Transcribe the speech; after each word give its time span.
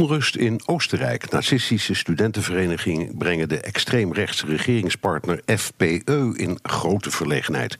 Onrust 0.00 0.36
in 0.36 0.60
Oostenrijk. 0.66 1.30
Nazistische 1.30 1.94
studentenverenigingen 1.94 3.16
brengen 3.16 3.48
de 3.48 3.60
extreemrechtse 3.60 4.46
regeringspartner 4.46 5.40
FPE 5.46 6.32
in 6.36 6.58
grote 6.62 7.10
verlegenheid. 7.10 7.76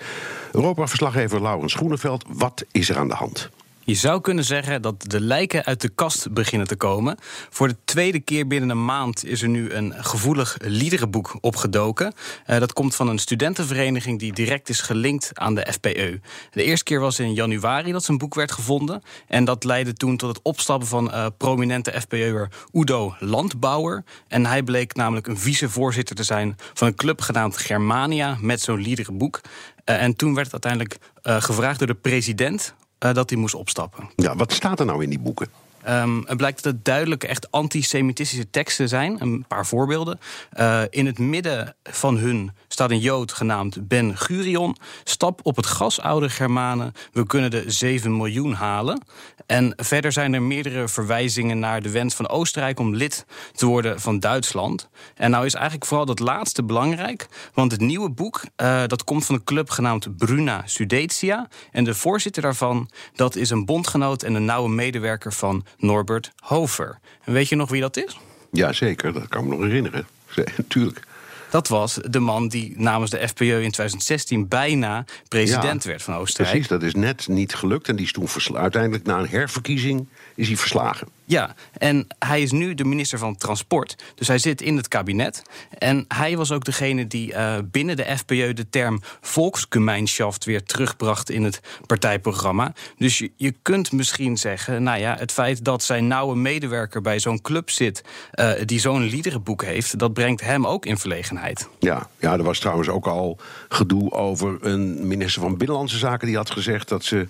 Europa-verslaggever 0.53 1.43
Laurens 1.43 1.75
Groeneveld, 1.75 2.25
wat 2.29 2.65
is 2.71 2.89
er 2.89 2.99
aan 2.99 3.09
de 3.09 3.15
hand? 3.15 3.51
Je 3.91 3.97
zou 3.97 4.21
kunnen 4.21 4.45
zeggen 4.45 4.83
dat 4.83 5.03
de 5.03 5.21
lijken 5.21 5.65
uit 5.65 5.81
de 5.81 5.89
kast 5.89 6.33
beginnen 6.33 6.69
te 6.69 6.77
komen. 6.77 7.19
Voor 7.51 7.69
de 7.69 7.77
tweede 7.85 8.21
keer 8.21 8.47
binnen 8.47 8.71
een 8.71 8.85
maand 8.85 9.25
is 9.25 9.43
er 9.43 9.49
nu 9.49 9.73
een 9.73 9.95
gevoelig 9.97 10.57
liederenboek 10.61 11.39
opgedoken. 11.41 12.13
Uh, 12.47 12.59
dat 12.59 12.73
komt 12.73 12.95
van 12.95 13.09
een 13.09 13.19
studentenvereniging 13.19 14.19
die 14.19 14.33
direct 14.33 14.69
is 14.69 14.81
gelinkt 14.81 15.31
aan 15.35 15.55
de 15.55 15.73
FPE. 15.73 16.21
De 16.51 16.63
eerste 16.63 16.85
keer 16.85 17.01
was 17.01 17.19
in 17.19 17.35
januari 17.35 17.93
dat 17.93 18.05
zijn 18.05 18.19
boek 18.19 18.35
werd 18.35 18.53
gevonden. 18.53 19.03
En 19.27 19.45
dat 19.45 19.65
leidde 19.65 19.93
toen 19.93 20.17
tot 20.17 20.29
het 20.29 20.43
opstappen 20.43 20.89
van 20.89 21.07
uh, 21.07 21.27
prominente 21.37 22.01
FPE'er 22.01 22.49
Udo 22.73 23.15
Landbauer. 23.19 24.05
En 24.29 24.47
hij 24.47 24.63
bleek 24.63 24.95
namelijk 24.95 25.27
een 25.27 25.39
vicevoorzitter 25.39 26.17
te 26.17 26.25
zijn 26.25 26.57
van 26.75 26.87
een 26.87 26.95
club 26.95 27.21
genaamd 27.21 27.57
Germania 27.57 28.37
met 28.41 28.61
zo'n 28.61 28.81
liederenboek. 28.81 29.41
Uh, 29.85 30.03
en 30.03 30.17
toen 30.17 30.35
werd 30.35 30.53
het 30.53 30.65
uiteindelijk 30.65 30.99
gevraagd 31.23 31.79
door 31.79 31.89
de 31.89 31.95
president 31.95 32.75
dat 33.01 33.31
hij 33.31 33.39
moest 33.39 33.55
opstappen. 33.55 34.11
Ja, 34.17 34.37
wat 34.37 34.53
staat 34.53 34.81
er 34.81 34.87
nou 34.87 35.03
in 35.03 35.11
die 35.11 35.19
boeken? 35.19 35.49
Um, 35.89 36.25
het 36.27 36.37
blijkt 36.37 36.63
dat 36.63 36.73
het 36.73 36.85
duidelijk 36.85 37.25
echt 37.25 37.51
antisemitische 37.51 38.51
teksten 38.51 38.89
zijn. 38.89 39.17
Een 39.21 39.45
paar 39.49 39.67
voorbeelden. 39.67 40.21
Uh, 40.59 40.83
in 40.91 41.07
het 41.07 41.19
midden 41.19 41.75
van 41.83 42.17
hun 42.17 42.51
staat 42.69 42.91
een 42.91 42.99
Jood 42.99 43.33
genaamd 43.33 43.89
Ben 43.89 44.17
Gurion. 44.17 44.77
Stap 45.05 45.41
op 45.43 45.57
het 45.57 45.67
gas, 45.67 46.01
oude 46.01 46.29
Germanen. 46.31 46.93
We 47.13 47.27
kunnen 47.27 47.51
de 47.51 47.65
7 47.67 48.17
miljoen 48.17 48.53
halen. 48.53 49.03
En 49.47 49.73
verder 49.77 50.13
zijn 50.13 50.35
er 50.35 50.43
meerdere 50.43 50.89
verwijzingen 50.89 51.59
naar 51.59 51.83
de 51.83 51.91
wens 51.91 52.15
van 52.15 52.29
Oostenrijk 52.29 52.79
om 52.79 52.95
lid 52.95 53.25
te 53.55 53.67
worden 53.67 54.01
van 54.01 54.21
Duitsland. 54.21 54.89
En 55.15 55.31
nou 55.31 55.45
is 55.45 55.55
eigenlijk 55.55 55.87
vooral 55.87 56.07
dat 56.07 56.19
laatste 56.19 56.63
belangrijk. 56.63 57.29
Want 57.55 57.73
het 57.73 57.81
nieuwe 57.81 58.11
boek 58.11 58.43
uh, 58.57 58.83
dat 58.87 59.05
komt 59.05 59.27
van 59.27 59.35
een 59.35 59.45
club 59.45 59.71
genaamd 59.71 60.17
Bruna 60.17 60.63
Sudetia. 60.67 61.49
En 61.71 61.85
de 61.85 61.95
voorzitter 61.95 62.43
daarvan 62.43 62.91
dat 63.15 63.37
is 63.37 63.51
een 63.51 63.65
bondgenoot 63.65 64.23
en 64.23 64.35
een 64.35 64.45
nauwe 64.45 64.69
medewerker 64.69 65.33
van 65.33 65.65
Norbert 65.79 66.33
Hover. 66.37 66.99
En 67.25 67.33
weet 67.33 67.49
je 67.49 67.57
nog 67.57 67.71
wie 67.71 67.81
dat 67.81 67.97
is? 67.97 68.19
Jazeker, 68.53 69.13
dat 69.13 69.29
kan 69.29 69.45
me 69.45 69.51
nog 69.51 69.61
herinneren. 69.61 70.07
Natuurlijk. 70.57 71.09
Dat 71.51 71.69
was 71.69 71.99
de 72.11 72.19
man 72.19 72.49
die 72.49 72.75
namens 72.77 73.11
de 73.11 73.29
FPÖ 73.29 73.45
in 73.45 73.71
2016 73.71 74.49
bijna 74.49 75.05
president 75.29 75.83
ja, 75.83 75.89
werd 75.89 76.03
van 76.03 76.15
Oostenrijk. 76.15 76.51
Precies, 76.51 76.69
dat 76.69 76.83
is 76.83 76.95
net 76.95 77.29
niet 77.29 77.55
gelukt. 77.55 77.89
En 77.89 77.97
die 77.97 78.05
is 78.05 78.13
toen 78.13 78.57
uiteindelijk 78.57 79.05
na 79.05 79.19
een 79.19 79.29
herverkiezing 79.29 80.07
is 80.35 80.47
hij 80.47 80.57
verslagen. 80.57 81.09
Ja, 81.31 81.55
en 81.79 82.07
hij 82.19 82.43
is 82.43 82.51
nu 82.51 82.75
de 82.75 82.85
minister 82.85 83.19
van 83.19 83.37
Transport. 83.37 83.97
Dus 84.15 84.29
hij 84.29 84.39
zit 84.39 84.63
in 84.63 84.77
het 84.77 84.89
kabinet. 84.89 85.43
En 85.79 86.05
hij 86.09 86.37
was 86.37 86.53
ook 86.53 86.65
degene 86.65 87.07
die 87.07 87.33
uh, 87.33 87.57
binnen 87.65 87.97
de 87.97 88.17
FPÖ 88.17 88.53
de 88.53 88.69
term 88.71 89.01
volksgemeinschaft 89.21 90.45
weer 90.45 90.63
terugbracht 90.63 91.31
in 91.31 91.45
het 91.45 91.61
partijprogramma. 91.87 92.73
Dus 92.97 93.19
je, 93.19 93.31
je 93.37 93.55
kunt 93.63 93.93
misschien 93.93 94.37
zeggen, 94.37 94.83
nou 94.83 94.99
ja, 94.99 95.17
het 95.19 95.33
feit 95.33 95.65
dat 95.65 95.83
zijn 95.83 96.07
nauwe 96.07 96.37
medewerker 96.37 97.01
bij 97.01 97.19
zo'n 97.19 97.41
club 97.41 97.71
zit, 97.71 98.05
uh, 98.35 98.53
die 98.65 98.81
zo'n 98.81 99.03
liederenboek 99.03 99.65
heeft, 99.65 99.99
dat 99.99 100.13
brengt 100.13 100.41
hem 100.41 100.67
ook 100.67 100.87
in 100.87 100.99
verlegenheid. 100.99 101.69
Ja, 101.79 102.09
ja, 102.19 102.33
er 102.33 102.43
was 102.43 102.59
trouwens 102.59 102.89
ook 102.89 103.07
al 103.07 103.39
gedoe 103.69 104.11
over 104.11 104.59
een 104.61 105.07
minister 105.07 105.43
van 105.43 105.57
Binnenlandse 105.57 105.99
Zaken 105.99 106.27
die 106.27 106.37
had 106.37 106.51
gezegd 106.51 106.89
dat 106.89 107.05
ze 107.05 107.29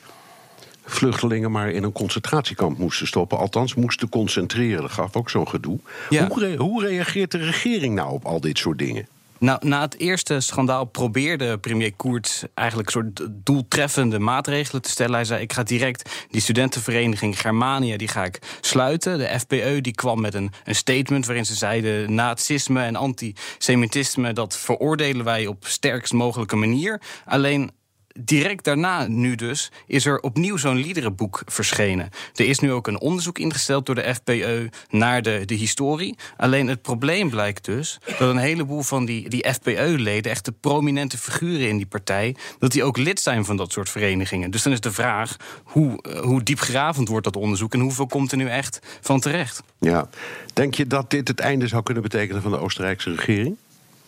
vluchtelingen 0.85 1.51
maar 1.51 1.71
in 1.71 1.83
een 1.83 1.93
concentratiekamp 1.93 2.79
moesten 2.79 3.07
stoppen. 3.07 3.39
Althans, 3.39 3.75
moesten 3.75 4.09
concentreren. 4.09 4.83
Dat 4.83 4.91
gaf 4.91 5.17
ook 5.17 5.31
zo'n 5.31 5.49
gedoe. 5.49 5.79
Ja. 6.09 6.29
Hoe, 6.29 6.39
re 6.39 6.57
hoe 6.57 6.85
reageert 6.87 7.31
de 7.31 7.39
regering 7.39 7.95
nou 7.95 8.13
op 8.13 8.25
al 8.25 8.41
dit 8.41 8.59
soort 8.59 8.79
dingen? 8.79 9.07
Nou, 9.41 9.67
na 9.67 9.81
het 9.81 9.99
eerste 9.99 10.41
schandaal 10.41 10.85
probeerde 10.85 11.59
premier 11.59 11.93
Koert 11.95 12.49
eigenlijk 12.55 12.91
soort 12.91 13.27
doeltreffende 13.31 14.19
maatregelen 14.19 14.83
te 14.83 14.91
stellen. 14.91 15.15
Hij 15.15 15.25
zei: 15.25 15.43
Ik 15.43 15.53
ga 15.53 15.63
direct 15.63 16.27
die 16.31 16.41
studentenvereniging 16.41 17.41
Germania 17.41 17.97
die 17.97 18.09
ga 18.09 18.25
ik 18.25 18.39
sluiten. 18.61 19.19
De 19.19 19.39
FPE 19.39 19.79
die 19.81 19.95
kwam 19.95 20.21
met 20.21 20.35
een, 20.35 20.53
een 20.65 20.75
statement 20.75 21.27
waarin 21.27 21.47
ze 21.47 21.55
zeiden: 21.55 22.15
nazisme 22.15 22.83
en 22.83 22.97
antisemitisme 22.97 24.33
dat 24.33 24.57
veroordelen 24.57 25.25
wij 25.25 25.47
op 25.47 25.65
sterkst 25.67 26.13
mogelijke 26.13 26.57
manier. 26.57 27.01
Alleen 27.25 27.71
direct 28.19 28.65
daarna 28.65 29.07
nu 29.07 29.35
dus 29.35 29.71
is 29.87 30.07
er 30.07 30.21
opnieuw 30.21 30.57
zo'n 30.57 30.77
liederenboek 30.77 31.43
verschenen. 31.47 32.09
Er 32.35 32.49
is 32.49 32.59
nu 32.59 32.73
ook 32.73 32.87
een 32.87 33.01
onderzoek 33.01 33.39
ingesteld 33.39 33.87
door 33.87 33.95
de 33.95 34.15
FPE 34.15 34.71
naar 34.91 35.23
de, 35.23 35.43
de 35.45 35.55
historie. 35.55 36.17
Alleen 36.37 36.67
het 36.67 36.83
probleem 36.83 37.31
blijkt 37.31 37.65
dus 37.65 37.99
dat 38.19 38.31
een 38.31 38.37
heleboel 38.37 38.83
van 38.83 39.05
die, 39.05 39.29
die 39.29 39.53
FPE-leden... 39.53 40.31
echte 40.31 40.53
prominente 40.53 41.19
figuren 41.19 41.69
in 41.69 41.77
die 41.77 41.87
partij... 41.87 42.37
dat 42.59 42.73
die 42.73 42.85
ook 42.85 42.97
lid 42.97 43.21
zijn 43.21 43.45
van 43.45 43.57
dat 43.57 43.73
soort 43.73 43.89
verenigingen. 43.89 44.51
Dus 44.51 44.63
dan 44.63 44.73
is 44.73 44.81
de 44.81 44.93
vraag 44.93 45.37
hoe, 45.65 46.05
hoe 46.23 46.43
diepgravend 46.43 47.09
wordt 47.09 47.25
dat 47.25 47.37
onderzoek... 47.37 47.75
en 47.75 47.81
hoeveel 47.81 48.07
komt 48.07 48.31
er 48.31 48.37
nu 48.37 48.49
echt 48.49 48.81
van 49.01 49.21
terecht? 49.21 49.63
Ja. 49.81 50.09
Denk 50.53 50.75
je 50.75 50.87
dat 50.87 51.11
dit 51.11 51.29
het 51.29 51.41
einde 51.41 51.69
zou 51.69 51.83
kunnen 51.83 52.03
betekenen 52.03 52.43
van 52.43 52.51
de 52.51 52.59
Oostenrijkse 52.59 53.15
regering? 53.15 53.57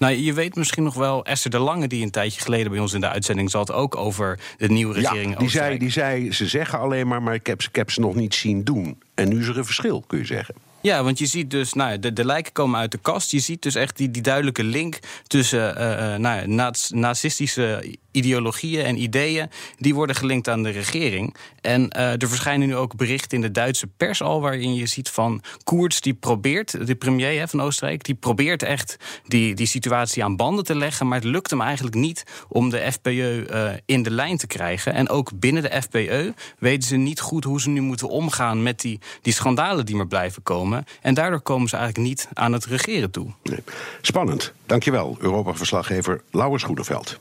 Nou, 0.02 0.14
je 0.14 0.32
weet 0.32 0.56
misschien 0.56 0.82
nog 0.82 0.94
wel, 0.94 1.24
Esther 1.24 1.50
de 1.50 1.58
Lange, 1.58 1.88
die 1.88 2.02
een 2.02 2.10
tijdje 2.10 2.40
geleden 2.40 2.70
bij 2.70 2.80
ons 2.80 2.92
in 2.92 3.00
de 3.00 3.08
uitzending 3.08 3.50
zat, 3.50 3.72
ook 3.72 3.96
over 3.96 4.38
de 4.56 4.68
nieuwe 4.68 4.94
regering. 4.94 5.32
Ja, 5.32 5.38
die 5.38 5.48
zei, 5.48 5.78
die 5.78 5.90
zei, 5.90 6.32
ze 6.32 6.46
zeggen 6.46 6.78
alleen 6.78 7.06
maar, 7.06 7.22
maar 7.22 7.34
ik 7.34 7.46
heb, 7.46 7.62
ik 7.62 7.76
heb 7.76 7.90
ze 7.90 8.00
nog 8.00 8.14
niet 8.14 8.34
zien 8.34 8.64
doen. 8.64 9.02
En 9.14 9.28
nu 9.28 9.40
is 9.40 9.46
er 9.46 9.58
een 9.58 9.64
verschil, 9.64 10.04
kun 10.06 10.18
je 10.18 10.24
zeggen. 10.24 10.54
Ja, 10.82 11.02
want 11.04 11.18
je 11.18 11.26
ziet 11.26 11.50
dus, 11.50 11.72
nou, 11.72 11.98
de, 11.98 12.12
de 12.12 12.24
lijken 12.24 12.52
komen 12.52 12.80
uit 12.80 12.90
de 12.90 12.98
kast. 12.98 13.30
Je 13.30 13.38
ziet 13.38 13.62
dus 13.62 13.74
echt 13.74 13.96
die, 13.96 14.10
die 14.10 14.22
duidelijke 14.22 14.64
link 14.64 14.98
tussen 15.26 15.80
uh, 15.80 16.16
nou, 16.16 16.70
nazistische 16.88 17.96
ideologieën 18.10 18.84
en 18.84 19.02
ideeën. 19.02 19.50
Die 19.78 19.94
worden 19.94 20.16
gelinkt 20.16 20.48
aan 20.48 20.62
de 20.62 20.70
regering. 20.70 21.36
En 21.60 21.90
uh, 21.96 22.22
er 22.22 22.28
verschijnen 22.28 22.68
nu 22.68 22.76
ook 22.76 22.96
berichten 22.96 23.36
in 23.36 23.42
de 23.42 23.50
Duitse 23.50 23.86
pers 23.86 24.22
al. 24.22 24.40
waarin 24.40 24.74
je 24.74 24.86
ziet 24.86 25.08
van 25.08 25.42
Koerts, 25.64 26.00
die 26.00 26.14
probeert, 26.14 26.86
de 26.86 26.94
premier 26.94 27.38
hè, 27.38 27.48
van 27.48 27.62
Oostenrijk. 27.62 28.04
die 28.04 28.14
probeert 28.14 28.62
echt 28.62 28.96
die, 29.26 29.54
die 29.54 29.66
situatie 29.66 30.24
aan 30.24 30.36
banden 30.36 30.64
te 30.64 30.76
leggen. 30.76 31.08
Maar 31.08 31.18
het 31.18 31.28
lukt 31.28 31.50
hem 31.50 31.60
eigenlijk 31.60 31.96
niet 31.96 32.24
om 32.48 32.70
de 32.70 32.92
FPE 32.92 33.80
in 33.86 34.02
de 34.02 34.10
lijn 34.10 34.36
te 34.36 34.46
krijgen. 34.46 34.94
En 34.94 35.08
ook 35.08 35.30
binnen 35.34 35.62
de 35.62 35.82
FPE 35.82 36.34
weten 36.58 36.88
ze 36.88 36.96
niet 36.96 37.20
goed 37.20 37.44
hoe 37.44 37.60
ze 37.60 37.68
nu 37.68 37.80
moeten 37.80 38.08
omgaan 38.08 38.62
met 38.62 38.80
die, 38.80 39.00
die 39.22 39.32
schandalen 39.32 39.86
die 39.86 39.96
maar 39.96 40.06
blijven 40.06 40.42
komen. 40.42 40.71
En 41.00 41.14
daardoor 41.14 41.40
komen 41.40 41.68
ze 41.68 41.76
eigenlijk 41.76 42.08
niet 42.08 42.28
aan 42.34 42.52
het 42.52 42.64
regeren 42.64 43.10
toe. 43.10 43.26
Nee. 43.42 43.58
Spannend. 44.00 44.52
Dankjewel, 44.66 45.16
Europa-verslaggever 45.20 46.22
Lauwers 46.30 46.62
Goedeveld. 46.62 47.18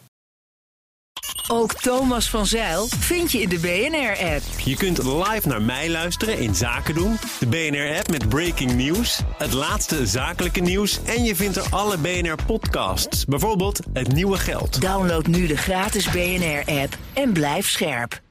Ook 1.48 1.74
Thomas 1.74 2.30
van 2.30 2.46
Zeil 2.46 2.88
vind 2.88 3.32
je 3.32 3.42
in 3.42 3.50
de 3.50 3.60
BNR-app. 3.60 4.42
Je 4.64 4.76
kunt 4.76 5.04
live 5.04 5.48
naar 5.48 5.62
mij 5.62 5.90
luisteren 5.90 6.40
in 6.40 6.56
Zaken 6.56 6.94
doen. 6.94 7.18
De 7.40 7.48
BNR-app 7.48 8.10
met 8.10 8.30
breaking 8.30 8.74
news, 8.74 9.22
het 9.38 9.54
laatste 9.54 10.06
zakelijke 10.06 10.60
nieuws... 10.60 11.04
en 11.04 11.24
je 11.24 11.36
vindt 11.36 11.56
er 11.56 11.66
alle 11.70 11.98
BNR-podcasts, 11.98 13.26
bijvoorbeeld 13.26 13.80
Het 13.94 14.14
Nieuwe 14.14 14.38
Geld. 14.38 14.82
Download 14.82 15.26
nu 15.26 15.48
de 15.48 15.58
gratis 15.58 16.10
BNR-app 16.10 16.98
en 17.14 17.34
blijf 17.34 17.70
scherp. 17.70 18.22